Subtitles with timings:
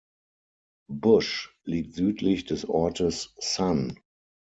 [0.91, 3.99] Bush liegt südlich des Ortes Sun.